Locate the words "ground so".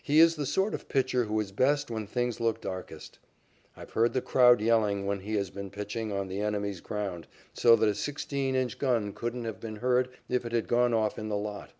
6.80-7.74